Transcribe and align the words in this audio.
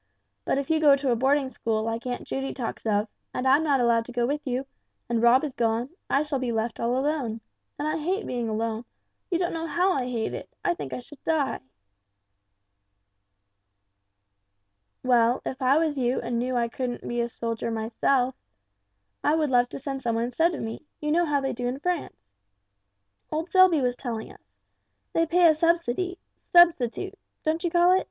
But 0.45 0.57
if 0.57 0.71
you 0.71 0.79
go 0.79 0.95
to 0.95 1.11
a 1.11 1.15
boarding 1.15 1.47
school 1.47 1.83
like 1.83 2.07
Aunt 2.07 2.25
Judy 2.25 2.55
talks 2.55 2.87
of, 2.87 3.07
and 3.35 3.47
I'm 3.47 3.61
not 3.63 3.79
allowed 3.79 4.03
to 4.05 4.11
go 4.11 4.25
with 4.25 4.41
you, 4.47 4.65
and 5.07 5.21
Rob 5.21 5.43
is 5.43 5.53
gone, 5.53 5.89
I 6.09 6.23
shall 6.23 6.39
be 6.39 6.51
left 6.51 6.79
all 6.79 6.97
alone; 6.97 7.39
and 7.77 7.87
I 7.87 7.99
hate 8.03 8.25
being 8.25 8.49
alone, 8.49 8.85
you 9.29 9.37
don't 9.37 9.53
know 9.53 9.67
how 9.67 9.93
I 9.93 10.05
hate 10.05 10.33
it 10.33 10.49
I 10.65 10.73
think 10.73 10.91
I 10.91 11.01
should 11.01 11.23
die!" 11.23 11.59
"Well, 15.03 15.43
if 15.45 15.61
I 15.61 15.77
was 15.77 15.99
you 15.99 16.19
and 16.19 16.39
knew 16.39 16.55
I 16.55 16.67
couldn't 16.67 17.07
be 17.07 17.21
a 17.21 17.29
soldier 17.29 17.69
myself, 17.69 18.33
I 19.23 19.35
would 19.35 19.51
love 19.51 19.69
to 19.69 19.77
send 19.77 20.01
some 20.01 20.15
one 20.15 20.23
instead 20.23 20.55
of 20.55 20.61
me 20.63 20.83
you 20.99 21.11
know 21.11 21.27
how 21.27 21.41
they 21.41 21.53
do 21.53 21.67
in 21.67 21.79
France. 21.79 22.17
Old 23.31 23.51
Selby 23.51 23.81
was 23.81 23.95
telling 23.95 24.31
us. 24.33 24.55
They 25.13 25.27
pay 25.27 25.45
a 25.47 25.53
subsidy 25.53 26.17
substitute 26.51 27.13
don't 27.43 27.63
you 27.63 27.69
call 27.69 27.91
it? 27.91 27.99